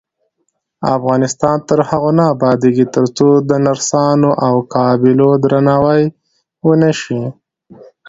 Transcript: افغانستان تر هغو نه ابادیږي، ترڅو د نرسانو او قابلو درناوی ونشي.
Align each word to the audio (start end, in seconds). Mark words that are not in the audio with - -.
افغانستان 0.97 1.57
تر 1.67 1.79
هغو 1.89 2.11
نه 2.17 2.23
ابادیږي، 2.33 2.85
ترڅو 2.95 3.27
د 3.49 3.51
نرسانو 3.65 4.31
او 4.45 4.55
قابلو 4.73 5.29
درناوی 5.43 6.03
ونشي. 6.65 7.21